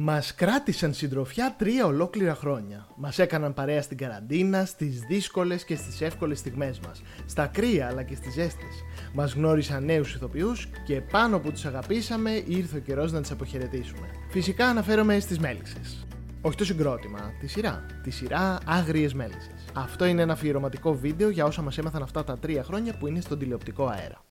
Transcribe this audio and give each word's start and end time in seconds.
Μας 0.00 0.34
κράτησαν 0.34 0.94
συντροφιά 0.94 1.54
τρία 1.58 1.86
ολόκληρα 1.86 2.34
χρόνια. 2.34 2.86
Μας 2.96 3.18
έκαναν 3.18 3.54
παρέα 3.54 3.82
στην 3.82 3.96
καραντίνα, 3.96 4.64
στις 4.64 5.00
δύσκολες 5.00 5.64
και 5.64 5.76
στις 5.76 6.00
εύκολες 6.00 6.38
στιγμές 6.38 6.80
μας. 6.86 7.02
Στα 7.26 7.46
κρύα 7.46 7.86
αλλά 7.86 8.02
και 8.02 8.14
στις 8.14 8.32
ζέστες. 8.32 8.84
Μας 9.12 9.32
γνώρισαν 9.32 9.84
νέους 9.84 10.14
ηθοποιούς 10.14 10.68
και 10.84 11.00
πάνω 11.00 11.38
που 11.38 11.50
τους 11.50 11.64
αγαπήσαμε 11.64 12.30
ήρθε 12.46 12.76
ο 12.76 12.80
καιρός 12.80 13.12
να 13.12 13.20
τις 13.20 13.30
αποχαιρετήσουμε. 13.30 14.06
Φυσικά 14.30 14.66
αναφέρομαι 14.66 15.18
στις 15.20 15.38
μέλισσες. 15.38 16.06
Όχι 16.40 16.56
το 16.56 16.64
συγκρότημα, 16.64 17.32
τη 17.40 17.46
σειρά. 17.46 17.86
Τη 18.02 18.10
σειρά 18.10 18.58
Άγριες 18.66 19.14
Μέλισσες. 19.14 19.64
Αυτό 19.74 20.04
είναι 20.04 20.22
ένα 20.22 20.32
αφιερωματικό 20.32 20.94
βίντεο 20.94 21.28
για 21.28 21.44
όσα 21.44 21.62
μας 21.62 21.78
έμαθαν 21.78 22.02
αυτά 22.02 22.24
τα 22.24 22.38
τρία 22.38 22.62
χρόνια 22.62 22.94
που 22.98 23.06
είναι 23.06 23.20
στον 23.20 23.38
τηλεοπτικό 23.38 23.86
αέρα. 23.86 24.27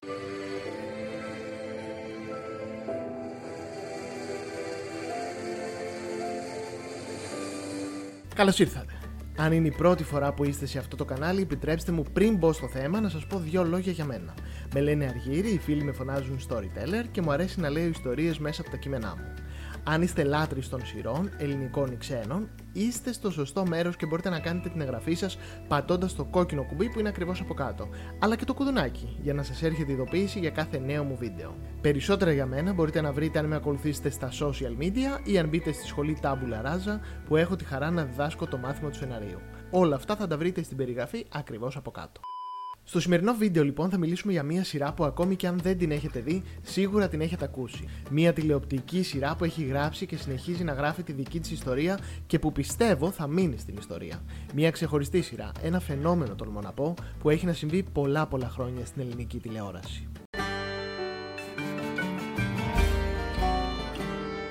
Καλώς 8.38 8.60
ήρθατε. 8.60 8.94
Αν 9.38 9.52
είναι 9.52 9.68
η 9.68 9.72
πρώτη 9.72 10.04
φορά 10.04 10.34
που 10.34 10.44
είστε 10.44 10.66
σε 10.66 10.78
αυτό 10.78 10.96
το 10.96 11.06
κανάλι, 11.06 11.42
επιτρέψτε 11.42 11.92
μου 11.92 12.04
πριν 12.14 12.38
μπω 12.38 12.54
στο 12.54 12.68
θέμα 12.68 13.02
να 13.02 13.10
σας 13.10 13.26
πω 13.28 13.40
δύο 13.40 13.64
λόγια 13.64 13.92
για 13.92 14.06
μένα. 14.06 14.34
Με 14.74 14.82
λένε 14.82 15.06
Αργύρι, 15.06 15.50
οι 15.50 15.58
φίλοι 15.58 15.84
με 15.84 15.92
φωνάζουν 15.92 16.40
storyteller 16.50 17.06
και 17.12 17.22
μου 17.22 17.32
αρέσει 17.32 17.60
να 17.60 17.70
λέω 17.70 17.88
ιστορίες 17.88 18.40
μέσα 18.40 18.62
από 18.62 18.70
τα 18.70 18.78
κείμενά 18.78 19.16
μου. 19.18 19.34
Αν 19.90 20.02
είστε 20.02 20.24
λάτρεις 20.24 20.70
των 20.70 20.86
σειρών, 20.86 21.32
ελληνικών 21.38 21.92
ή 21.92 21.98
ξένων, 21.98 22.50
είστε 22.74 23.12
στο 23.14 23.32
σωστό 23.32 23.66
μέρος 23.66 23.96
και 23.96 24.06
μπορείτε 24.06 24.30
να 24.30 24.40
κάνετε 24.40 24.70
την 24.70 24.82
εγγραφή 24.82 25.14
σας 25.14 25.38
πατώντας 25.68 26.16
το 26.16 26.24
κόκκινο 26.24 26.64
κουμπί 26.64 26.90
που 26.90 27.00
είναι 27.00 27.10
ακριβώς 27.10 27.40
από 27.40 27.54
κάτω. 27.54 27.90
Αλλά 28.20 28.36
και 28.36 28.46
το 28.46 28.54
κουδουνάκι 28.54 29.18
για 29.22 29.34
να 29.34 29.44
σας 29.44 29.64
έρχεται 29.64 29.92
ειδοποίηση 29.92 30.40
για 30.40 30.50
κάθε 30.50 30.78
νέο 30.78 31.04
μου 31.04 31.16
βίντεο. 31.16 31.56
Περισσότερα 31.82 32.32
για 32.32 32.46
μένα 32.46 32.74
μπορείτε 32.74 33.02
να 33.02 33.12
βρείτε 33.12 33.40
αν 33.40 33.46
με 33.46 33.56
ακολουθήσετε 33.56 34.10
στα 34.10 34.30
social 34.32 34.84
media 34.84 35.28
ή 35.28 35.38
αν 35.38 35.48
μπείτε 35.48 35.72
στη 35.72 35.86
σχολή 35.86 36.18
Tabula 36.22 36.66
Rasa 36.66 37.00
που 37.28 37.36
έχω 37.36 37.56
τη 37.56 37.64
χαρά 37.64 37.92
να 37.92 38.04
διδάσκω 38.04 38.48
το 38.48 38.58
μάθημα 38.58 38.90
του 38.90 38.98
σεναρίου. 38.98 39.40
Όλα 39.72 39.96
αυτά 39.96 40.16
θα 40.16 40.28
τα 40.28 40.38
βρείτε 40.38 40.64
στην 40.64 40.78
περιγραφή 40.78 41.26
ακριβώς 41.30 41.76
από 41.76 41.92
κάτω. 41.92 42.20
Στο 42.90 43.00
σημερινό 43.00 43.34
βίντεο 43.34 43.64
λοιπόν 43.64 43.90
θα 43.90 43.98
μιλήσουμε 43.98 44.32
για 44.32 44.44
μια 44.44 44.64
σειρά 44.64 44.94
που 44.94 45.04
ακόμη 45.04 45.36
και 45.36 45.48
αν 45.48 45.60
δεν 45.60 45.78
την 45.78 45.92
έχετε 45.92 46.20
δει, 46.20 46.44
σίγουρα 46.62 47.08
την 47.08 47.22
έχετε 47.22 47.46
ακούσει. 47.46 47.88
Μια 48.10 48.34
τηλεοπτική 48.34 49.04
σειρά 49.04 49.36
που 49.36 49.44
έχει 49.44 49.64
γράψει 49.64 50.06
και 50.06 50.16
συνεχίζει 50.16 50.64
να 50.64 50.74
γράφει 50.74 51.04
τη 51.04 51.12
δική 51.12 51.40
της 51.40 51.52
ιστορία 51.52 52.00
και 52.28 52.40
που 52.40 52.52
πιστεύω 52.52 53.12
θα 53.12 53.28
μείνει 53.28 53.58
στην 53.58 53.76
ιστορία. 53.78 54.24
Μια 54.54 54.72
ξεχωριστή 54.72 55.22
σειρά, 55.22 55.52
ένα 55.62 55.80
φαινόμενο 55.80 56.36
τολμώ 56.36 56.62
να 56.62 56.72
πω, 56.72 56.94
που 57.20 57.30
έχει 57.30 57.46
να 57.46 57.54
συμβεί 57.54 57.84
πολλά 57.84 58.28
πολλά 58.28 58.50
χρόνια 58.50 58.86
στην 58.86 59.02
ελληνική 59.02 59.38
τηλεόραση. 59.38 60.08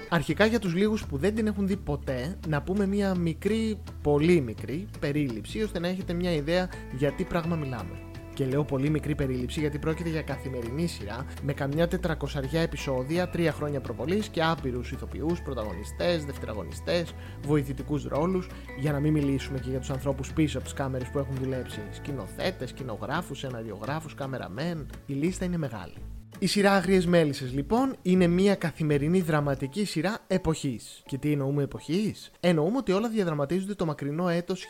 Αρχικά 0.08 0.46
για 0.46 0.58
τους 0.58 0.74
λίγους 0.74 1.06
που 1.06 1.16
δεν 1.16 1.34
την 1.34 1.46
έχουν 1.46 1.66
δει 1.66 1.76
ποτέ, 1.76 2.38
να 2.48 2.62
πούμε 2.62 2.86
μια 2.86 3.14
μικρή, 3.14 3.78
πολύ 4.02 4.40
μικρή 4.40 4.86
περίληψη, 5.00 5.62
ώστε 5.62 5.78
να 5.78 5.88
έχετε 5.88 6.12
μια 6.12 6.32
ιδέα 6.32 6.68
για 6.96 7.12
τι 7.12 7.24
πράγμα 7.24 7.56
μιλάμε. 7.56 8.00
Και 8.36 8.46
λέω 8.46 8.64
πολύ 8.64 8.90
μικρή 8.90 9.14
περίληψη 9.14 9.60
γιατί 9.60 9.78
πρόκειται 9.78 10.08
για 10.08 10.22
καθημερινή 10.22 10.86
σειρά 10.86 11.26
με 11.42 11.52
καμιά 11.52 11.88
τετρακοσαριά 11.88 12.60
επεισόδια, 12.60 13.28
τρία 13.28 13.52
χρόνια 13.52 13.80
προβολής 13.80 14.28
και 14.28 14.42
άπειρους 14.42 14.90
ηθοποιούς, 14.92 15.42
πρωταγωνιστές, 15.42 16.24
δευτεραγωνιστές, 16.24 17.14
βοηθητικούς 17.46 18.04
ρόλους. 18.04 18.48
Για 18.78 18.92
να 18.92 19.00
μην 19.00 19.12
μιλήσουμε 19.12 19.58
και 19.58 19.70
για 19.70 19.78
τους 19.78 19.90
ανθρώπους 19.90 20.32
πίσω 20.32 20.56
από 20.58 20.66
τις 20.66 20.76
κάμερες 20.76 21.08
που 21.08 21.18
έχουν 21.18 21.34
δουλέψει. 21.42 21.80
Σκηνοθέτες, 21.90 22.68
σκηνογράφους, 22.68 23.38
σεναριογράφους, 23.38 24.14
κάμεραμέν. 24.14 24.86
Η 25.06 25.12
λίστα 25.12 25.44
είναι 25.44 25.56
μεγάλη. 25.56 26.15
Η 26.38 26.46
σειρά 26.46 26.72
Άγριες 26.72 27.06
Μέλισσες 27.06 27.52
λοιπόν 27.52 27.96
είναι 28.02 28.26
μια 28.26 28.54
καθημερινή 28.54 29.20
δραματική 29.20 29.84
σειρά 29.84 30.18
εποχής. 30.26 31.02
Και 31.06 31.18
τι 31.18 31.32
εννοούμε 31.32 31.62
εποχής; 31.62 32.30
Εννοούμε 32.40 32.76
ότι 32.76 32.92
όλα 32.92 33.08
διαδραματίζονται 33.08 33.74
το 33.74 33.86
μακρινό 33.86 34.28
έτος 34.28 34.64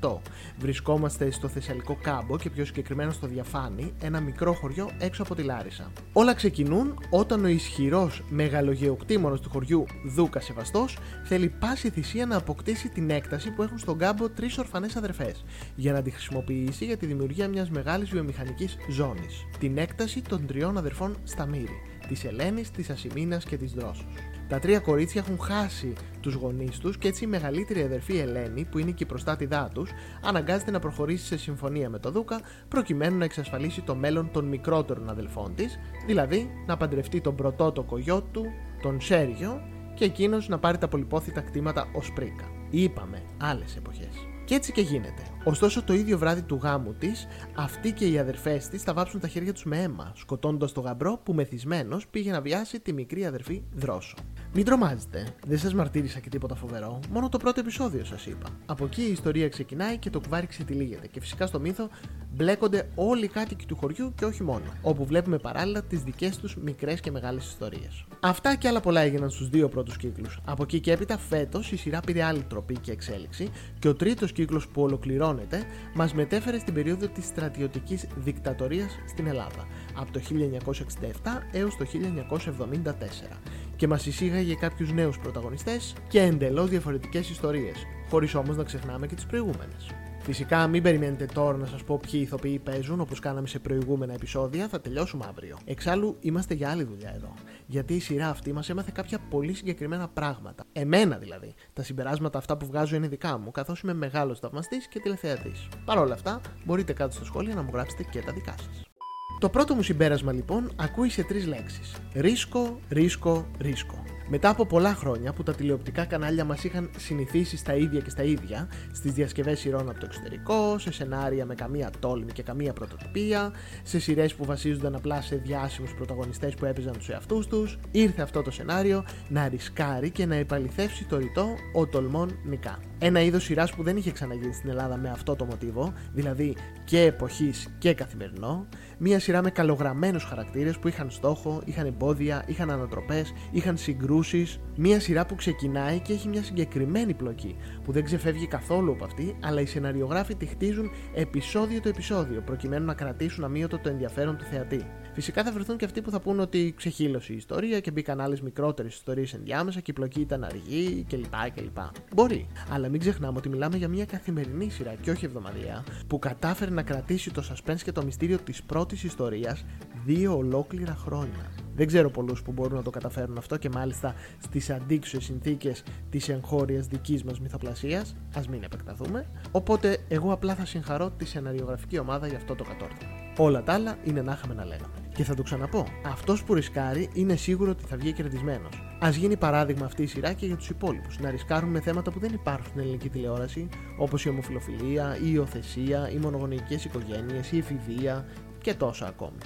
1958. 0.00 0.18
Βρισκόμαστε 0.58 1.30
στο 1.30 1.48
Θεσσαλικό 1.48 1.98
Κάμπο 2.02 2.38
και 2.38 2.50
πιο 2.50 2.64
συγκεκριμένα 2.64 3.12
στο 3.12 3.26
Διαφάνι, 3.26 3.92
ένα 4.02 4.20
μικρό 4.20 4.52
χωριό 4.52 4.90
έξω 4.98 5.22
από 5.22 5.34
τη 5.34 5.42
Λάρισα. 5.42 5.92
Όλα 6.12 6.34
ξεκινούν 6.34 6.98
όταν 7.10 7.44
ο 7.44 7.48
ισχυρός 7.48 8.24
μεγαλογεοκτήμονο 8.28 9.38
του 9.38 9.50
χωριού 9.50 9.86
Δούκας 10.14 10.44
Σεβαστός 10.44 10.98
θέλει 11.24 11.48
πάση 11.48 11.90
θυσία 11.90 12.26
να 12.26 12.36
αποκτήσει 12.36 12.88
την 12.88 13.10
έκταση 13.10 13.50
που 13.50 13.62
έχουν 13.62 13.78
στον 13.78 13.98
κάμπο 13.98 14.28
τρεις 14.28 14.58
ορφανές 14.58 14.96
αδερφές, 14.96 15.44
για 15.74 15.92
να 15.92 16.02
τη 16.02 16.10
χρησιμοποιήσει 16.10 16.84
για 16.84 16.96
τη 16.96 17.06
δημιουργία 17.06 17.48
μιας 17.48 17.70
μεγάλης 17.70 18.10
βιομηχανικής 18.10 18.76
ζώνης. 18.88 19.46
Την 19.58 19.78
έκταση 19.78 20.07
των 20.28 20.46
τριών 20.46 20.78
αδερφών 20.78 21.16
Σταμύρη, 21.24 21.80
της 22.08 22.24
Ελένης, 22.24 22.70
της 22.70 22.90
Ασημίνας 22.90 23.44
και 23.44 23.56
της 23.56 23.72
Δρόσου. 23.72 24.04
Τα 24.48 24.58
τρία 24.58 24.78
κορίτσια 24.78 25.22
έχουν 25.26 25.40
χάσει 25.40 25.92
τους 26.20 26.34
γονείς 26.34 26.78
τους 26.78 26.98
και 26.98 27.08
έτσι 27.08 27.24
η 27.24 27.26
μεγαλύτερη 27.26 27.82
αδερφή 27.82 28.18
Ελένη, 28.18 28.64
που 28.64 28.78
είναι 28.78 28.90
και 28.90 29.02
η 29.02 29.06
προστάτηδά 29.06 29.70
τους, 29.74 29.90
αναγκάζεται 30.22 30.70
να 30.70 30.78
προχωρήσει 30.78 31.26
σε 31.26 31.36
συμφωνία 31.36 31.90
με 31.90 31.98
τον 31.98 32.12
Δούκα 32.12 32.40
προκειμένου 32.68 33.18
να 33.18 33.24
εξασφαλίσει 33.24 33.82
το 33.82 33.94
μέλλον 33.94 34.30
των 34.32 34.44
μικρότερων 34.44 35.10
αδελφών 35.10 35.54
της, 35.54 35.78
δηλαδή 36.06 36.50
να 36.66 36.76
παντρευτεί 36.76 37.20
τον 37.20 37.34
πρωτότοκο 37.34 37.98
γιο 37.98 38.22
του, 38.22 38.44
τον 38.82 39.00
Σέργιο, 39.00 39.60
και 39.94 40.04
εκείνος 40.04 40.48
να 40.48 40.58
πάρει 40.58 40.78
τα 40.78 40.88
πολυπόθητα 40.88 41.40
κτήματα 41.40 41.88
ως 41.92 42.12
πρίκα. 42.12 42.44
Είπαμε 42.70 43.22
άλλες 43.38 43.76
εποχές. 43.76 44.27
Και 44.48 44.54
έτσι 44.54 44.72
και 44.72 44.80
γίνεται. 44.80 45.22
Ωστόσο, 45.44 45.82
το 45.82 45.92
ίδιο 45.92 46.18
βράδυ 46.18 46.42
του 46.42 46.58
γάμου 46.62 46.94
της, 46.94 47.26
αυτοί 47.54 47.92
και 47.92 48.06
οι 48.06 48.18
αδερφές 48.18 48.68
της 48.68 48.82
θα 48.82 48.92
βάψουν 48.92 49.20
τα 49.20 49.28
χέρια 49.28 49.52
τους 49.52 49.64
με 49.64 49.82
αίμα, 49.82 50.12
σκοτώνοντα 50.16 50.72
τον 50.72 50.84
γαμπρό 50.84 51.20
που 51.22 51.32
μεθυσμένος 51.34 52.06
πήγε 52.06 52.30
να 52.30 52.40
βιάσει 52.40 52.80
τη 52.80 52.92
μικρή 52.92 53.26
αδερφή 53.26 53.62
Δρόσο. 53.74 54.14
Μην 54.52 54.64
τρομάζετε, 54.64 55.26
δεν 55.46 55.58
σας 55.58 55.74
μαρτύρησα 55.74 56.18
και 56.18 56.28
τίποτα 56.28 56.54
φοβερό, 56.54 57.00
μόνο 57.10 57.28
το 57.28 57.38
πρώτο 57.38 57.60
επεισόδιο 57.60 58.04
σας 58.04 58.26
είπα. 58.26 58.48
Από 58.66 58.84
εκεί 58.84 59.02
η 59.02 59.10
ιστορία 59.10 59.48
ξεκινάει 59.48 59.96
και 59.96 60.10
το 60.10 60.20
κουβάρι 60.20 60.46
ξετυλίγεται 60.46 61.06
και 61.06 61.20
φυσικά 61.20 61.46
στο 61.46 61.60
μύθο 61.60 61.88
μπλέκονται 62.34 62.88
όλοι 62.94 63.24
οι 63.24 63.28
κάτοικοι 63.28 63.66
του 63.66 63.76
χωριού 63.76 64.12
και 64.14 64.24
όχι 64.24 64.42
μόνο, 64.42 64.64
όπου 64.82 65.04
βλέπουμε 65.04 65.38
παράλληλα 65.38 65.82
τις 65.82 66.02
δικές 66.02 66.36
τους 66.36 66.56
μικρές 66.56 67.00
και 67.00 67.10
μεγάλες 67.10 67.46
ιστορίες. 67.46 68.04
Αυτά 68.20 68.56
και 68.56 68.68
άλλα 68.68 68.80
πολλά 68.80 69.00
έγιναν 69.00 69.30
στους 69.30 69.48
δύο 69.48 69.68
πρώτους 69.68 69.96
κύκλους. 69.96 70.40
Από 70.44 70.62
εκεί 70.62 70.80
και 70.80 70.92
έπειτα 70.92 71.18
φέτος 71.18 71.72
η 71.72 71.76
σειρά 71.76 72.00
πήρε 72.00 72.22
άλλη 72.22 72.42
τροπή 72.42 72.78
και 72.78 72.92
εξέλιξη 72.92 73.50
και 73.78 73.88
ο 73.88 73.94
τρίτος 73.94 74.32
κύκλος 74.38 74.68
που 74.68 74.82
ολοκληρώνεται 74.82 75.62
μας 75.94 76.14
μετέφερε 76.14 76.58
στην 76.58 76.74
περίοδο 76.74 77.06
της 77.08 77.24
στρατιωτικής 77.24 78.06
δικτατορίας 78.16 78.98
στην 79.08 79.26
Ελλάδα, 79.26 79.66
από 79.94 80.12
το 80.12 80.20
1967 80.20 81.42
έως 81.52 81.76
το 81.76 81.84
1974 81.84 83.38
και 83.76 83.88
μας 83.88 84.06
εισήγαγε 84.06 84.54
κάποιους 84.54 84.92
νέους 84.92 85.18
πρωταγωνιστές 85.18 85.94
και 86.08 86.20
εντελώς 86.20 86.70
διαφορετικές 86.70 87.30
ιστορίες, 87.30 87.86
χωρίς 88.10 88.34
όμως 88.34 88.56
να 88.56 88.64
ξεχνάμε 88.64 89.06
και 89.06 89.14
τις 89.14 89.26
προηγούμενες. 89.26 89.86
Φυσικά, 90.20 90.66
μην 90.66 90.82
περιμένετε 90.82 91.26
τώρα 91.26 91.56
να 91.56 91.66
σας 91.66 91.82
πω 91.84 92.00
ποιοι 92.10 92.20
ηθοποιοί 92.24 92.58
παίζουν 92.58 93.00
όπως 93.00 93.20
κάναμε 93.20 93.46
σε 93.46 93.58
προηγούμενα 93.58 94.12
επεισόδια, 94.12 94.68
θα 94.68 94.80
τελειώσουμε 94.80 95.24
αύριο. 95.28 95.58
Εξάλλου, 95.64 96.16
είμαστε 96.20 96.54
για 96.54 96.70
άλλη 96.70 96.84
δουλειά 96.84 97.12
εδώ. 97.14 97.34
Γιατί 97.66 97.94
η 97.94 98.00
σειρά 98.00 98.28
αυτή 98.28 98.52
μας 98.52 98.68
έμαθε 98.68 98.90
κάποια 98.94 99.18
πολύ 99.30 99.54
συγκεκριμένα 99.54 100.08
πράγματα. 100.08 100.64
Εμένα 100.72 101.16
δηλαδή. 101.18 101.54
Τα 101.72 101.82
συμπεράσματα 101.82 102.38
αυτά 102.38 102.56
που 102.56 102.66
βγάζω 102.66 102.96
είναι 102.96 103.08
δικά 103.08 103.38
μου, 103.38 103.50
καθώς 103.50 103.80
είμαι 103.80 103.94
μεγάλος 103.94 104.38
θαυμαστής 104.38 104.88
και 104.88 105.00
τηλεθεατής. 105.00 105.68
Παρ' 105.84 105.98
όλα 105.98 106.14
αυτά, 106.14 106.40
μπορείτε 106.64 106.92
κάτω 106.92 107.14
στο 107.14 107.24
σχόλιο 107.24 107.54
να 107.54 107.62
μου 107.62 107.70
γράψετε 107.72 108.02
και 108.02 108.20
τα 108.20 108.32
δικά 108.32 108.54
σας. 108.58 108.88
Το 109.38 109.48
πρώτο 109.48 109.74
μου 109.74 109.82
συμπέρασμα 109.82 110.32
λοιπόν 110.32 110.72
ακούει 110.76 111.08
σε 111.08 111.22
τρεις 111.22 111.46
λέξεις. 111.46 111.94
Ρίσκο, 112.14 112.80
ρίσκο, 112.88 113.46
ρίσκο. 113.58 114.04
Μετά 114.30 114.48
από 114.48 114.66
πολλά 114.66 114.94
χρόνια 114.94 115.32
που 115.32 115.42
τα 115.42 115.54
τηλεοπτικά 115.54 116.04
κανάλια 116.04 116.44
μας 116.44 116.64
είχαν 116.64 116.90
συνηθίσει 116.96 117.56
στα 117.56 117.74
ίδια 117.74 118.00
και 118.00 118.10
στα 118.10 118.22
ίδια, 118.22 118.68
στις 118.92 119.12
διασκευές 119.12 119.58
σειρών 119.58 119.88
από 119.88 119.98
το 120.00 120.06
εξωτερικό, 120.06 120.78
σε 120.78 120.92
σενάρια 120.92 121.44
με 121.44 121.54
καμία 121.54 121.90
τόλμη 121.98 122.32
και 122.32 122.42
καμία 122.42 122.72
πρωτοτυπία, 122.72 123.52
σε 123.82 123.98
σειρές 123.98 124.34
που 124.34 124.44
βασίζονταν 124.44 124.94
απλά 124.94 125.20
σε 125.20 125.36
διάσημους 125.36 125.94
πρωταγωνιστές 125.94 126.54
που 126.54 126.64
έπαιζαν 126.64 126.92
τους 126.92 127.08
εαυτούς 127.08 127.46
τους, 127.46 127.78
ήρθε 127.90 128.22
αυτό 128.22 128.42
το 128.42 128.50
σενάριο 128.50 129.04
να 129.28 129.48
ρισκάρει 129.48 130.10
και 130.10 130.26
να 130.26 130.34
επαληθεύσει 130.34 131.04
το 131.04 131.16
ρητό 131.16 131.54
Ο 131.72 131.86
Τολμών 131.86 132.38
Νικά. 132.44 132.78
Ένα 133.00 133.20
είδος 133.20 133.44
σειράς 133.44 133.74
που 133.74 133.82
δεν 133.82 133.96
είχε 133.96 134.10
ξαναγίνει 134.10 134.52
στην 134.52 134.70
Ελλάδα 134.70 134.96
με 134.96 135.10
αυτό 135.10 135.36
το 135.36 135.44
μοτίβο, 135.44 135.92
δηλαδή 136.12 136.56
και 136.84 137.00
εποχής 137.00 137.68
και 137.78 137.94
καθημερινό, 137.94 138.66
μια 138.98 139.20
σειρά 139.20 139.42
με 139.42 139.50
καλογραμμένους 139.50 140.24
χαρακτήρες 140.24 140.78
που 140.78 140.88
είχαν 140.88 141.10
στόχο, 141.10 141.62
είχαν 141.64 141.86
εμπόδια, 141.86 142.44
είχαν 142.46 142.70
ανατροπές, 142.70 143.32
είχαν 143.50 143.76
συγκρούσεις. 143.76 144.60
Μια 144.76 145.00
σειρά 145.00 145.26
που 145.26 145.34
ξεκινάει 145.34 146.00
και 146.00 146.12
έχει 146.12 146.28
μια 146.28 146.42
συγκεκριμένη 146.42 147.14
πλοκή, 147.14 147.56
που 147.84 147.92
δεν 147.92 148.04
ξεφεύγει 148.04 148.46
καθόλου 148.46 148.92
από 148.92 149.04
αυτή, 149.04 149.36
αλλά 149.42 149.60
οι 149.60 149.66
σεναριογράφοι 149.66 150.34
τη 150.34 150.46
χτίζουν 150.46 150.90
επεισόδιο 151.14 151.80
το 151.80 151.88
επεισόδιο, 151.88 152.40
προκειμένου 152.40 152.84
να 152.84 152.94
κρατήσουν 152.94 153.44
αμύωτο 153.44 153.78
το 153.78 153.88
ενδιαφέρον 153.88 154.36
του 154.36 154.44
θεατή. 154.44 154.86
Φυσικά 155.18 155.44
θα 155.44 155.52
βρεθούν 155.52 155.76
και 155.76 155.84
αυτοί 155.84 156.02
που 156.02 156.10
θα 156.10 156.20
πούν 156.20 156.40
ότι 156.40 156.74
ξεχύλωσε 156.76 157.32
η 157.32 157.36
ιστορία 157.36 157.80
και 157.80 157.90
μπήκαν 157.90 158.20
άλλες 158.20 158.40
μικρότερες 158.40 158.94
ιστορίες 158.94 159.34
ενδιάμεσα 159.34 159.80
και 159.80 159.90
η 159.90 159.94
πλοκή 159.94 160.20
ήταν 160.20 160.44
αργή 160.44 161.06
κλπ. 161.08 161.34
κλπ. 161.54 161.78
Μπορεί, 162.14 162.46
αλλά 162.70 162.88
μην 162.88 163.00
ξεχνάμε 163.00 163.38
ότι 163.38 163.48
μιλάμε 163.48 163.76
για 163.76 163.88
μια 163.88 164.04
καθημερινή 164.04 164.70
σειρά 164.70 164.94
και 164.94 165.10
όχι 165.10 165.24
εβδομαδιαία 165.24 165.84
που 166.06 166.18
κατάφερε 166.18 166.70
να 166.70 166.82
κρατήσει 166.82 167.30
το 167.30 167.42
suspense 167.50 167.80
και 167.84 167.92
το 167.92 168.04
μυστήριο 168.04 168.38
της 168.38 168.62
πρώτης 168.62 169.04
ιστορίας 169.04 169.64
δύο 170.04 170.36
ολόκληρα 170.36 170.94
χρόνια. 170.94 171.52
Δεν 171.74 171.86
ξέρω 171.86 172.10
πολλούς 172.10 172.42
που 172.42 172.52
μπορούν 172.52 172.76
να 172.76 172.82
το 172.82 172.90
καταφέρουν 172.90 173.38
αυτό 173.38 173.56
και 173.56 173.68
μάλιστα 173.68 174.14
στις 174.38 174.70
αντίξωες 174.70 175.24
συνθήκες 175.24 175.82
της 176.10 176.28
εγχώριας 176.28 176.86
δικής 176.86 177.24
μας 177.24 177.40
μυθοπλασίας. 177.40 178.16
Α 178.36 178.40
μην 178.50 178.62
επεκταθούμε. 178.62 179.26
Οπότε 179.50 179.98
εγώ 180.08 180.32
απλά 180.32 180.54
θα 180.54 180.64
συγχαρώ 180.64 181.10
τη 181.10 181.24
σεναριογραφική 181.24 181.98
ομάδα 181.98 182.26
για 182.26 182.36
αυτό 182.36 182.54
το 182.54 182.64
κατόρθωμα. 182.64 183.12
Όλα 183.38 183.62
τα 183.62 183.72
άλλα 183.72 183.98
είναι 184.04 184.22
να 184.22 184.32
είχαμε 184.32 184.54
να 184.54 184.64
λέγαμε. 184.64 185.07
Και 185.18 185.24
θα 185.24 185.34
το 185.34 185.42
ξαναπώ. 185.42 185.86
Αυτός 186.04 186.44
που 186.44 186.54
ρισκάρει 186.54 187.10
είναι 187.12 187.36
σίγουρο 187.36 187.70
ότι 187.70 187.84
θα 187.84 187.96
βγει 187.96 188.12
κερδισμένος. 188.12 188.82
Α 189.04 189.10
γίνει 189.10 189.36
παράδειγμα 189.36 189.84
αυτή 189.84 190.02
η 190.02 190.06
σειρά 190.06 190.32
και 190.32 190.46
για 190.46 190.56
τους 190.56 190.68
υπόλοιπους. 190.68 191.18
Να 191.18 191.30
ρισκάρουν 191.30 191.70
με 191.70 191.80
θέματα 191.80 192.10
που 192.10 192.18
δεν 192.18 192.32
υπάρχουν 192.32 192.66
στην 192.66 192.80
ελληνική 192.80 193.08
τηλεόραση, 193.08 193.68
όπως 193.98 194.24
η 194.24 194.28
ομοφιλοφιλία, 194.28 195.16
η 195.16 195.30
υιοθεσία, 195.32 196.10
οι 196.10 196.16
μονογονεϊκές 196.16 196.84
οικογένειες, 196.84 197.52
η 197.52 197.58
εφηβεία 197.58 198.26
και 198.62 198.74
τόσα 198.74 199.06
ακόμη. 199.06 199.38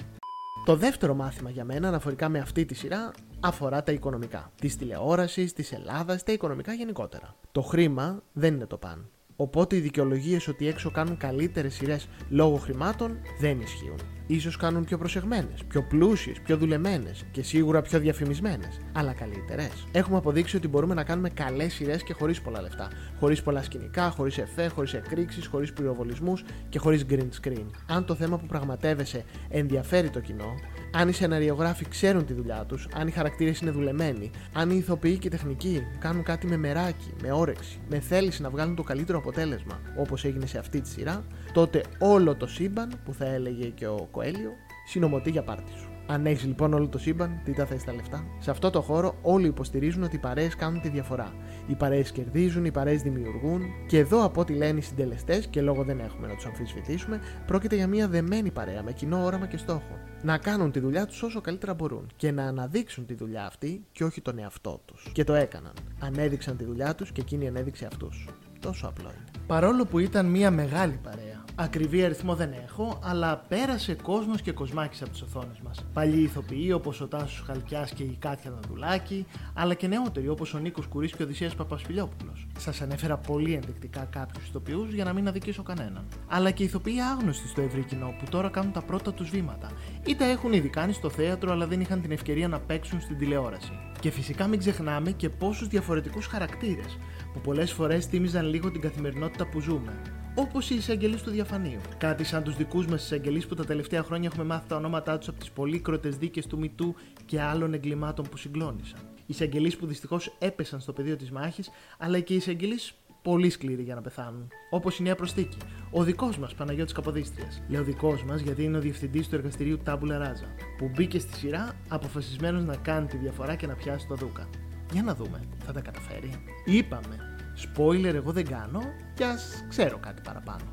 Το 0.65 0.75
δεύτερο 0.75 1.13
μάθημα 1.13 1.49
για 1.49 1.65
μένα 1.65 1.87
αναφορικά 1.87 2.29
με 2.29 2.39
αυτή 2.39 2.65
τη 2.65 2.73
σειρά 2.73 3.11
αφορά 3.39 3.83
τα 3.83 3.91
οικονομικά. 3.91 4.51
Της 4.61 4.75
τηλεόρασης, 4.75 5.53
της 5.53 5.71
Ελλάδας, 5.71 6.23
τα 6.23 6.31
οικονομικά 6.31 6.73
γενικότερα. 6.73 7.35
Το 7.51 7.61
χρήμα 7.61 8.23
δεν 8.33 8.53
είναι 8.53 8.65
το 8.65 8.77
παν. 8.77 9.09
Οπότε 9.35 9.75
οι 9.75 9.79
δικαιολογίες 9.79 10.47
ότι 10.47 10.67
έξω 10.67 10.91
κάνουν 10.91 11.17
καλύτερες 11.17 11.73
σειρές 11.73 12.07
λόγω 12.29 12.57
χρημάτων 12.57 13.17
δεν 13.39 13.59
ισχύουν 13.59 13.99
ίσως 14.27 14.57
κάνουν 14.57 14.83
πιο 14.83 14.97
προσεγμένες, 14.97 15.63
πιο 15.67 15.83
πλούσιες, 15.83 16.39
πιο 16.39 16.57
δουλεμένες 16.57 17.25
και 17.31 17.41
σίγουρα 17.41 17.81
πιο 17.81 17.99
διαφημισμένες, 17.99 18.79
αλλά 18.93 19.13
καλύτερες. 19.13 19.87
Έχουμε 19.91 20.17
αποδείξει 20.17 20.55
ότι 20.55 20.67
μπορούμε 20.67 20.93
να 20.93 21.03
κάνουμε 21.03 21.29
καλές 21.29 21.73
σειρές 21.73 22.03
και 22.03 22.13
χωρίς 22.13 22.41
πολλά 22.41 22.61
λεφτά. 22.61 22.87
Χωρίς 23.19 23.41
πολλά 23.41 23.63
σκηνικά, 23.63 24.09
χωρίς 24.09 24.37
εφέ, 24.37 24.67
χωρίς 24.67 24.93
εκρήξεις, 24.93 25.45
χωρίς 25.45 25.73
πυροβολισμούς 25.73 26.43
και 26.69 26.79
χωρίς 26.79 27.05
green 27.09 27.29
screen. 27.41 27.65
Αν 27.87 28.05
το 28.05 28.15
θέμα 28.15 28.37
που 28.37 28.45
πραγματεύεσαι 28.45 29.23
ενδιαφέρει 29.49 30.09
το 30.09 30.19
κοινό, 30.19 30.55
αν 30.95 31.09
οι 31.09 31.13
σεναριογράφοι 31.13 31.87
ξέρουν 31.87 32.25
τη 32.25 32.33
δουλειά 32.33 32.65
τους, 32.67 32.87
αν 32.93 33.07
οι 33.07 33.11
χαρακτήρες 33.11 33.59
είναι 33.59 33.71
δουλεμένοι, 33.71 34.31
αν 34.53 34.69
οι 34.69 34.75
ηθοποιοί 34.77 35.17
και 35.17 35.27
οι 35.27 35.29
τεχνικοί 35.29 35.81
κάνουν 35.99 36.23
κάτι 36.23 36.47
με 36.47 36.57
μεράκι, 36.57 37.13
με 37.21 37.31
όρεξη, 37.31 37.79
με 37.89 37.99
θέληση 37.99 38.41
να 38.41 38.49
βγάλουν 38.49 38.75
το 38.75 38.83
καλύτερο 38.83 39.17
αποτέλεσμα, 39.17 39.79
όπως 39.97 40.25
έγινε 40.25 40.45
σε 40.45 40.57
αυτή 40.57 40.81
τη 40.81 40.89
σειρά, 40.89 41.25
τότε 41.53 41.83
όλο 41.99 42.35
το 42.35 42.47
σύμπαν 42.47 42.99
που 43.05 43.13
θα 43.13 43.25
έλεγε 43.25 43.67
και 43.67 43.87
ο 43.87 44.07
Κοέλιο 44.11 44.51
συνομωτεί 44.87 45.29
για 45.29 45.43
πάρτι 45.43 45.71
σου. 45.71 45.92
Αν 46.07 46.25
έχεις 46.25 46.45
λοιπόν 46.45 46.73
όλο 46.73 46.87
το 46.87 46.97
σύμπαν, 46.97 47.41
τι 47.43 47.53
τα 47.53 47.65
θες 47.65 47.83
τα 47.83 47.93
λεφτά. 47.93 48.25
Σε 48.39 48.51
αυτό 48.51 48.69
το 48.69 48.81
χώρο 48.81 49.15
όλοι 49.21 49.47
υποστηρίζουν 49.47 50.03
ότι 50.03 50.15
οι 50.15 50.19
παρέες 50.19 50.55
κάνουν 50.55 50.81
τη 50.81 50.89
διαφορά. 50.89 51.33
Οι 51.67 51.75
παρέες 51.75 52.11
κερδίζουν, 52.11 52.65
οι 52.65 52.71
παρέες 52.71 53.01
δημιουργούν 53.01 53.61
και 53.87 53.97
εδώ 53.97 54.23
από 54.23 54.41
ό,τι 54.41 54.53
λένε 54.53 54.79
οι 54.79 54.81
συντελεστές 54.81 55.47
και 55.47 55.61
λόγω 55.61 55.83
δεν 55.83 55.99
έχουμε 55.99 56.27
να 56.27 56.35
τους 56.35 56.45
αμφισβητήσουμε, 56.45 57.19
πρόκειται 57.45 57.75
για 57.75 57.87
μια 57.87 58.07
δεμένη 58.07 58.51
παρέα 58.51 58.83
με 58.83 58.91
κοινό 58.91 59.23
όραμα 59.23 59.47
και 59.47 59.57
στόχο. 59.57 59.97
Να 60.23 60.37
κάνουν 60.37 60.71
τη 60.71 60.79
δουλειά 60.79 61.05
τους 61.05 61.23
όσο 61.23 61.41
καλύτερα 61.41 61.73
μπορούν 61.73 62.07
και 62.15 62.31
να 62.31 62.43
αναδείξουν 62.43 63.05
τη 63.05 63.13
δουλειά 63.13 63.45
αυτή 63.45 63.85
και 63.91 64.03
όχι 64.03 64.21
τον 64.21 64.39
εαυτό 64.39 64.81
τους. 64.85 65.09
Και 65.13 65.23
το 65.23 65.33
έκαναν. 65.33 65.73
Ανέδειξαν 65.99 66.57
τη 66.57 66.63
δουλειά 66.63 66.95
τους 66.95 67.11
και 67.11 67.21
εκείνη 67.21 67.47
ανέδειξε 67.47 67.85
αυτούς. 67.85 68.27
Τόσο 68.63 68.87
απλό 68.87 69.09
είναι. 69.09 69.45
Παρόλο 69.47 69.85
που 69.85 69.99
ήταν 69.99 70.25
μια 70.25 70.51
μεγάλη 70.51 70.99
παρέα. 71.03 71.43
Ακριβή 71.55 72.03
αριθμό 72.03 72.35
δεν 72.35 72.53
έχω, 72.65 72.99
αλλά 73.03 73.37
πέρασε 73.47 73.93
κόσμος 73.93 74.41
και 74.41 74.51
κοσμάκι 74.51 75.03
από 75.03 75.11
τις 75.11 75.21
οθόνες 75.21 75.59
μας. 75.63 75.85
Παλιοί 75.93 76.21
ηθοποιοί 76.23 76.71
όπως 76.73 77.01
ο 77.01 77.07
Τάσος 77.07 77.43
Χαλκιάς 77.45 77.91
και 77.91 78.03
η 78.03 78.17
Κάτια 78.19 78.51
Ναδουλάκη, 78.51 79.25
αλλά 79.53 79.73
και 79.73 79.87
νεότεροι 79.87 80.27
όπως 80.27 80.53
ο 80.53 80.57
Νίκος 80.57 80.85
Κουρί 80.87 81.09
και 81.09 81.23
ο 81.23 81.25
Δησία 81.25 81.51
Παπασφιλιόπουλος. 81.57 82.47
Σας 82.57 82.81
ανέφερα 82.81 83.17
πολύ 83.17 83.53
ενδεικτικά 83.53 84.07
κάποιους 84.09 84.47
ηθοποιούς 84.47 84.93
για 84.93 85.03
να 85.03 85.13
μην 85.13 85.27
αδικήσω 85.27 85.63
κανέναν. 85.63 86.07
Αλλά 86.27 86.51
και 86.51 86.63
ηθοποιοί 86.63 87.01
άγνωστοι 87.01 87.47
στο 87.47 87.61
ευρύ 87.61 87.83
κοινό 87.83 88.15
που 88.19 88.25
τώρα 88.29 88.49
κάνουν 88.49 88.71
τα 88.71 88.81
πρώτα 88.81 89.13
τους 89.13 89.29
βήματα. 89.29 89.71
Είτε 90.07 90.29
έχουν 90.29 90.53
ήδη 90.53 90.69
κάνει 90.69 90.93
στο 90.93 91.09
θέατρο, 91.09 91.51
αλλά 91.51 91.67
δεν 91.67 91.81
είχαν 91.81 92.01
την 92.01 92.11
ευκαιρία 92.11 92.47
να 92.47 92.59
παίξουν 92.59 93.01
στην 93.01 93.17
τηλεόραση. 93.17 93.71
Και 93.99 94.11
φυσικά 94.11 94.47
μην 94.47 94.59
ξεχνάμε 94.59 95.11
και 95.11 95.29
πόσους 95.29 95.67
διαφορετικούς 95.67 96.25
χαρακτήρες 96.25 96.97
που 97.33 97.39
πολλές 97.39 97.71
φορές 97.71 98.07
τίμιζαν 98.07 98.45
λίγο 98.45 98.71
την 98.71 98.81
καθημερινότητα 98.81 99.47
που 99.47 99.59
ζούμε. 99.59 100.01
Όπως 100.35 100.69
οι 100.69 100.75
εισαγγελείς 100.75 101.21
του 101.21 101.29
διαφανείου. 101.29 101.79
Κάτι 101.97 102.23
σαν 102.23 102.43
τους 102.43 102.55
δικούς 102.55 102.87
μας 102.87 103.03
εισαγγελείς 103.03 103.47
που 103.47 103.55
τα 103.55 103.65
τελευταία 103.65 104.03
χρόνια 104.03 104.29
έχουμε 104.31 104.45
μάθει 104.45 104.67
τα 104.67 104.75
ονόματά 104.75 105.17
τους 105.17 105.27
από 105.27 105.39
τις 105.39 105.51
πολύκροτες 105.51 106.17
δίκες 106.17 106.47
του 106.47 106.57
Μητού 106.57 106.95
και 107.25 107.41
άλλων 107.41 107.73
εγκλημάτων 107.73 108.25
που 108.31 108.37
συγκλώνησαν. 108.37 108.99
Εισαγγελείς 109.25 109.77
που 109.77 109.85
δυστυχώς 109.85 110.35
έπεσαν 110.39 110.79
στο 110.79 110.93
πεδίο 110.93 111.15
της 111.15 111.31
μάχης, 111.31 111.69
αλλά 111.97 112.19
και 112.19 112.33
εισαγγελείς 112.33 112.93
πολύ 113.21 113.49
σκληροί 113.49 113.83
για 113.83 113.95
να 113.95 114.01
πεθάνουν. 114.01 114.47
Όπως 114.69 114.99
η 114.99 115.03
νέα 115.03 115.15
προστίκη. 115.15 115.57
Ο 115.91 116.03
δικός 116.03 116.37
μας 116.37 116.53
Παναγιώτης 116.53 116.93
Καποδίστριας. 116.93 117.61
Λέω 117.67 117.83
δικός 117.83 118.23
μας 118.23 118.41
γιατί 118.41 118.63
είναι 118.63 118.77
ο 118.77 118.81
διευθυντής 118.81 119.29
του 119.29 119.35
εργαστηρίου 119.35 119.77
Τάμπουλα 119.77 120.17
Ράζα, 120.17 120.47
που 120.77 120.91
μπήκε 120.95 121.19
στη 121.19 121.33
σειρά 121.33 121.75
αποφασισμένος 121.87 122.63
να 122.63 122.75
κάνει 122.75 123.07
τη 123.07 123.17
διαφορά 123.17 123.55
και 123.55 123.67
να 123.67 123.75
πιάσει 123.75 124.07
το 124.07 124.15
Δούκα. 124.15 124.49
Για 124.93 125.03
να 125.03 125.15
δούμε, 125.15 125.39
θα 125.65 125.71
τα 125.71 125.81
καταφέρει. 125.81 126.31
Είπαμε, 126.65 127.17
spoiler 127.57 128.13
εγώ 128.13 128.31
δεν 128.31 128.45
κάνω 128.45 128.81
και 129.13 129.23
ας 129.23 129.65
ξέρω 129.69 129.97
κάτι 129.97 130.21
παραπάνω. 130.21 130.63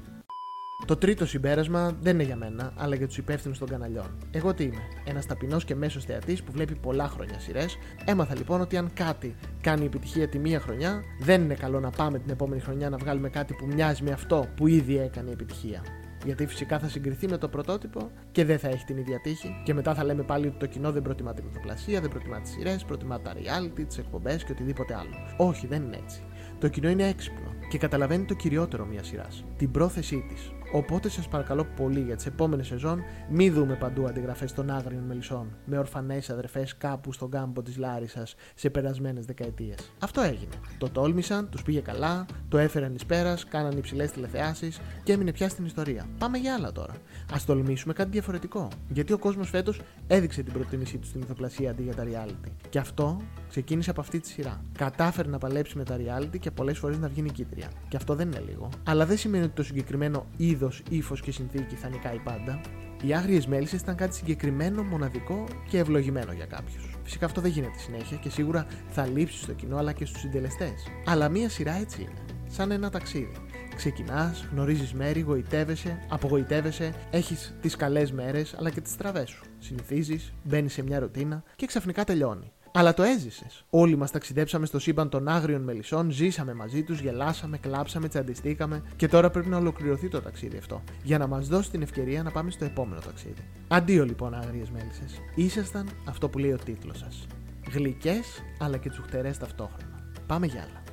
Το 0.87 0.97
τρίτο 0.97 1.27
συμπέρασμα 1.27 1.97
δεν 2.01 2.15
είναι 2.15 2.23
για 2.23 2.37
μένα, 2.37 2.73
αλλά 2.77 2.95
για 2.95 3.07
τους 3.07 3.19
υπεύθυνους 3.19 3.59
των 3.59 3.69
καναλιών. 3.69 4.19
Εγώ 4.31 4.55
τι 4.55 4.65
είμαι, 4.65 4.83
ένας 5.05 5.27
ταπεινός 5.27 5.65
και 5.65 5.75
μέσος 5.75 6.05
θεατής 6.05 6.43
που 6.43 6.53
βλέπει 6.53 6.75
πολλά 6.75 7.09
χρόνια 7.09 7.39
σειρές. 7.39 7.79
Έμαθα 8.05 8.35
λοιπόν 8.35 8.61
ότι 8.61 8.77
αν 8.77 8.91
κάτι 8.95 9.35
κάνει 9.61 9.85
επιτυχία 9.85 10.29
τη 10.29 10.39
μία 10.39 10.61
χρονιά, 10.61 11.03
δεν 11.21 11.43
είναι 11.43 11.55
καλό 11.55 11.81
να 11.81 11.91
πάμε 11.91 12.19
την 12.19 12.31
επόμενη 12.31 12.61
χρονιά 12.61 12.91
να 12.91 12.97
βγάλουμε 12.97 13.29
κάτι 13.29 13.55
που 13.55 13.67
μοιάζει 13.67 14.03
με 14.03 14.11
αυτό 14.11 14.47
που 14.57 14.67
ήδη 14.67 14.99
έκανε 14.99 15.31
επιτυχία. 15.31 15.83
Γιατί 16.25 16.47
φυσικά 16.47 16.79
θα 16.79 16.89
συγκριθεί 16.89 17.29
με 17.29 17.39
το 17.39 17.49
πρωτότυπο 17.49 18.11
και 18.33 18.45
δεν 18.45 18.59
θα 18.59 18.69
έχει 18.69 18.85
την 18.85 18.97
ίδια 18.97 19.21
τύχη. 19.21 19.61
Και 19.65 19.75
μετά 19.75 19.95
θα 19.95 20.05
λέμε 20.05 20.23
πάλι 20.23 20.47
ότι 20.47 20.57
το 20.59 20.67
κοινό 20.67 20.93
δεν 20.93 21.03
προτιμά 21.03 21.35
την 21.35 21.45
μυθοπλασία, 21.45 22.01
δεν 22.01 22.11
προτιμά 22.11 22.41
τις 22.41 22.51
σειρές, 22.51 22.85
προτιμά 22.85 23.21
τα 23.21 23.33
reality, 23.35 23.85
τις 23.87 23.99
εκπομπές 23.99 24.45
και 24.45 24.53
οτιδήποτε 24.53 24.95
άλλο. 24.95 25.11
Όχι, 25.37 25.67
δεν 25.67 25.83
είναι 25.83 25.99
έτσι. 26.03 26.23
Το 26.59 26.69
κοινό 26.69 26.89
είναι 26.89 27.09
έξυπνο 27.09 27.55
και 27.71 27.79
καταλαβαίνει 27.79 28.25
το 28.25 28.35
κυριότερο 28.35 28.87
μια 28.87 29.03
σειράς. 29.03 29.45
Την 29.57 29.71
πρόθεσή 29.71 30.25
της. 30.29 30.53
Οπότε 30.73 31.09
σας 31.09 31.29
παρακαλώ 31.29 31.67
πολύ 31.77 32.01
για 32.01 32.17
τις 32.17 32.27
επόμενες 32.27 32.67
σεζόν 32.67 33.03
μην 33.31 33.53
δούμε 33.53 33.75
παντού 33.75 34.07
αντιγραφές 34.07 34.53
των 34.53 34.71
άγριων 34.71 35.03
μελισσών 35.03 35.57
με 35.65 35.79
ορφανές 35.79 36.31
αδερφές 36.31 36.77
κάπου 36.77 37.13
στον 37.13 37.31
κάμπο 37.31 37.63
της 37.63 37.77
Λάρισας 37.77 38.35
σε 38.55 38.71
περασμένες 38.71 39.25
δεκαετίες. 39.25 39.93
Αυτό 39.99 40.21
έγινε. 40.21 40.55
Το 40.79 40.89
τόλμησαν, 40.89 41.49
τους 41.49 41.63
πήγε 41.63 41.81
καλά, 41.81 42.27
το 42.49 42.59
έφεραν 42.59 42.95
εις 42.95 43.07
πέρας, 43.07 43.45
κάναν 43.45 43.77
υψηλές 43.79 44.11
τηλεθεάσεις 44.11 44.81
και 45.03 45.13
έμεινε 45.13 45.33
πια 45.33 45.49
στην 45.49 45.65
ιστορία. 45.65 46.07
Πάμε 46.19 46.39
για 46.39 46.55
άλλα 46.55 46.73
τώρα. 46.73 46.93
Α 47.33 47.37
τολμήσουμε 47.47 47.93
κάτι 47.93 48.11
διαφορετικό. 48.11 48.69
Γιατί 48.89 49.13
ο 49.13 49.19
κόσμος 49.19 49.49
φέτος 49.49 49.81
έδειξε 50.07 50.43
την 50.43 50.53
προτίμησή 50.53 50.99
του 50.99 51.07
στη 51.07 51.19
μυθοπλασία 51.19 51.71
αντί 51.71 51.83
για 51.83 51.95
τα 51.95 52.05
reality. 52.05 52.51
Και 52.69 52.79
αυτό 52.79 53.21
ξεκίνησε 53.49 53.91
από 53.91 54.01
αυτή 54.01 54.21
τη 54.21 54.29
σειρά. 54.29 54.65
Κατάφερε 54.79 55.29
να 55.29 55.39
παλέψει 55.39 55.77
με 55.77 55.85
τα 55.85 55.97
reality 55.97 56.39
και 56.41 56.51
πολλές 56.51 56.79
φορές 56.79 56.99
να 56.99 57.09
βγει 57.09 57.23
νικήτρια. 57.23 57.71
Και 57.89 57.97
αυτό 57.97 58.15
δεν 58.15 58.27
είναι 58.27 58.43
λίγο. 58.49 58.69
Αλλά 58.85 59.07
δεν 59.07 59.17
σημαίνει 59.17 59.45
ότι 59.45 59.55
το 59.55 59.63
συγκεκριμένο 59.63 60.27
είδος 60.37 60.60
είδος, 60.61 60.83
ύφος 60.89 61.21
και 61.21 61.33
συνθήκη 61.33 61.75
θα 61.75 61.89
νικάει 61.89 62.19
πάντα. 62.19 62.61
Οι 63.03 63.15
άγριες 63.15 63.47
μέλισσες 63.47 63.81
ήταν 63.81 63.95
κάτι 63.95 64.15
συγκεκριμένο, 64.15 64.83
μοναδικό 64.83 65.45
και 65.69 65.79
ευλογημένο 65.79 66.33
για 66.33 66.47
κάποιους. 66.47 66.99
Φυσικά 67.03 67.27
αυτό 67.27 67.41
δεν 67.41 67.51
γίνεται 67.51 67.79
συνέχεια 67.79 68.17
και 68.17 68.31
σίγουρα 68.31 68.67
θα 68.89 69.07
λείψει 69.07 69.39
στο 69.39 69.53
κοινό 69.53 69.77
αλλά 69.77 69.93
και 69.93 70.05
στους 70.05 70.21
συντελεστές. 70.21 70.87
Αλλά 71.07 71.29
μία 71.29 71.49
σειρά 71.49 71.73
έτσι 71.73 72.01
είναι. 72.01 72.43
Σαν 72.49 72.71
ένα 72.71 72.91
ταξίδι. 72.91 73.33
Ξεκινάς, 73.77 74.49
γνωρίζεις 74.53 74.93
μέρη, 74.93 75.21
γοητεύεσαι, 75.21 75.99
απογοητεύεσαι, 76.09 76.95
έχεις 77.11 77.55
τις 77.61 77.77
καλές 77.77 78.13
μέρες 78.13 78.55
αλλά 78.59 78.71
και 78.71 78.81
τις 78.81 78.93
στραβές 78.93 79.31
σου. 79.31 79.45
Συνηθίζεις, 79.59 80.33
μπαίνεις 80.43 80.73
σε 80.73 80.83
μια 80.83 80.99
ρουτίνα 80.99 81.43
και 81.57 81.67
ξαφνικά 81.67 82.05
τελειώνει. 82.05 82.53
Αλλά 82.73 82.95
το 82.95 83.03
έζησες. 83.03 83.65
Όλοι 83.71 83.97
μας 83.97 84.11
ταξιδέψαμε 84.11 84.67
στο 84.67 84.79
σύμπαν 84.79 85.09
των 85.09 85.29
άγριων 85.29 85.63
μελισσών, 85.63 86.11
ζήσαμε 86.11 86.55
μαζί 86.55 86.83
τους, 86.83 87.01
γελάσαμε, 87.01 87.59
κλάψαμε, 87.59 88.09
τσαντιστήκαμε 88.09 88.83
και 88.97 89.09
τώρα 89.09 89.31
πρέπει 89.31 89.49
να 89.49 89.57
ολοκληρωθεί 89.57 90.09
το 90.09 90.21
ταξίδι 90.21 90.57
αυτό. 90.57 90.83
Για 91.03 91.19
να 91.19 91.27
μας 91.27 91.49
δώσει 91.49 91.71
την 91.71 91.83
ευκαιρία 91.83 92.23
να 92.23 92.31
πάμε 92.31 92.51
στο 92.51 92.65
επόμενο 92.65 93.01
ταξίδι. 93.01 93.45
Αντίο 93.69 94.05
λοιπόν, 94.05 94.35
άγριες 94.35 94.71
μέλισσες. 94.71 95.21
Ήσασταν 95.35 95.89
αυτό 96.09 96.29
που 96.29 96.39
λέει 96.39 96.53
ο 96.53 96.59
τίτλος 96.65 96.99
σας. 96.99 97.27
Γλυκές 97.73 98.43
αλλά 98.59 98.77
και 98.77 98.89
τσουχτερές 98.89 99.39
ταυτόχρονα. 99.39 100.13
Πάμε 100.27 100.47
για 100.47 100.61
άλλα. 100.61 100.90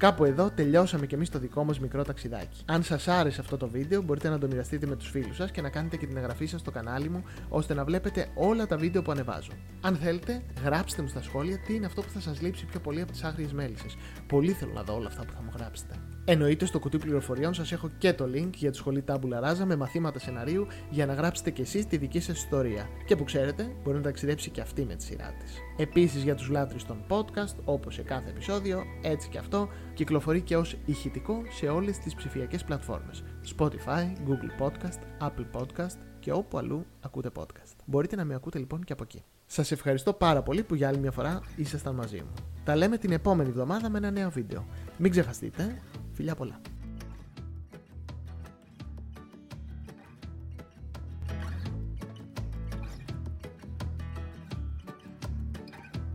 Κάπου 0.00 0.24
εδώ 0.24 0.50
τελειώσαμε 0.50 1.06
και 1.06 1.14
εμείς 1.14 1.30
το 1.30 1.38
δικό 1.38 1.64
μας 1.64 1.80
μικρό 1.80 2.04
ταξιδάκι. 2.04 2.62
Αν 2.66 2.82
σας 2.82 3.08
άρεσε 3.08 3.40
αυτό 3.40 3.56
το 3.56 3.68
βίντεο, 3.68 4.02
μπορείτε 4.02 4.28
να 4.28 4.38
το 4.38 4.46
μοιραστείτε 4.46 4.86
με 4.86 4.96
τους 4.96 5.08
φίλους 5.10 5.36
σας 5.36 5.50
και 5.50 5.60
να 5.60 5.70
κάνετε 5.70 5.96
και 5.96 6.06
την 6.06 6.16
εγγραφή 6.16 6.46
σας 6.46 6.60
στο 6.60 6.70
κανάλι 6.70 7.08
μου, 7.08 7.24
ώστε 7.48 7.74
να 7.74 7.84
βλέπετε 7.84 8.26
όλα 8.34 8.66
τα 8.66 8.76
βίντεο 8.76 9.02
που 9.02 9.10
ανεβάζω. 9.10 9.52
Αν 9.80 9.96
θέλετε, 9.96 10.42
γράψτε 10.64 11.02
μου 11.02 11.08
στα 11.08 11.22
σχόλια 11.22 11.58
τι 11.58 11.74
είναι 11.74 11.86
αυτό 11.86 12.02
που 12.02 12.10
θα 12.10 12.20
σας 12.20 12.40
λείψει 12.40 12.66
πιο 12.66 12.80
πολύ 12.80 13.00
από 13.00 13.12
τις 13.12 13.24
άγριες 13.24 13.52
μέλισσες. 13.52 13.96
Πολύ 14.26 14.52
θέλω 14.52 14.72
να 14.72 14.82
δω 14.82 14.94
όλα 14.94 15.06
αυτά 15.06 15.24
που 15.24 15.32
θα 15.32 15.42
μου 15.42 15.50
γράψετε. 15.56 15.94
Εννοείται 16.32 16.66
στο 16.66 16.78
κουτί 16.78 16.98
πληροφοριών 16.98 17.54
σας 17.54 17.72
έχω 17.72 17.90
και 17.98 18.12
το 18.12 18.24
link 18.34 18.50
για 18.54 18.70
τη 18.70 18.76
σχολή 18.76 19.04
Tabula 19.06 19.42
Rasa 19.44 19.64
με 19.64 19.76
μαθήματα 19.76 20.18
σεναρίου 20.18 20.66
για 20.90 21.06
να 21.06 21.12
γράψετε 21.12 21.50
κι 21.50 21.60
εσείς 21.60 21.86
τη 21.86 21.96
δική 21.96 22.20
σας 22.20 22.36
ιστορία. 22.36 22.88
Και 23.06 23.16
που 23.16 23.24
ξέρετε, 23.24 23.72
μπορεί 23.82 23.96
να 23.96 24.02
ταξιδέψει 24.02 24.50
και 24.50 24.60
αυτή 24.60 24.84
με 24.84 24.94
τη 24.94 25.02
σειρά 25.02 25.34
της. 25.38 25.58
Επίσης 25.76 26.22
για 26.22 26.34
τους 26.34 26.48
λάτρε 26.48 26.76
των 26.86 27.04
podcast, 27.08 27.54
όπως 27.64 27.94
σε 27.94 28.02
κάθε 28.02 28.28
επεισόδιο, 28.30 28.82
έτσι 29.02 29.28
και 29.28 29.38
αυτό, 29.38 29.68
κυκλοφορεί 29.94 30.40
και 30.40 30.56
ως 30.56 30.76
ηχητικό 30.84 31.42
σε 31.50 31.66
όλες 31.66 31.98
τις 31.98 32.14
ψηφιακές 32.14 32.64
πλατφόρμες. 32.64 33.22
Spotify, 33.56 34.12
Google 34.28 34.62
Podcast, 34.62 35.28
Apple 35.28 35.60
Podcast 35.60 35.96
και 36.20 36.32
όπου 36.32 36.58
αλλού 36.58 36.86
ακούτε 37.00 37.30
podcast. 37.38 37.76
Μπορείτε 37.84 38.16
να 38.16 38.24
με 38.24 38.34
ακούτε 38.34 38.58
λοιπόν 38.58 38.84
και 38.84 38.92
από 38.92 39.02
εκεί. 39.02 39.24
Σας 39.46 39.70
ευχαριστώ 39.70 40.12
πάρα 40.12 40.42
πολύ 40.42 40.62
που 40.62 40.74
για 40.74 40.88
άλλη 40.88 40.98
μια 40.98 41.12
φορά 41.12 41.40
ήσασταν 41.56 41.94
μαζί 41.94 42.16
μου. 42.16 42.32
Τα 42.64 42.76
λέμε 42.76 42.98
την 42.98 43.12
επόμενη 43.12 43.48
εβδομάδα 43.48 43.90
με 43.90 43.98
ένα 43.98 44.10
νέο 44.10 44.30
βίντεο. 44.30 44.66
Μην 44.96 45.10
ξεχαστείτε. 45.10 45.82
Φιλιά 46.12 46.34
πολλά. 46.34 46.60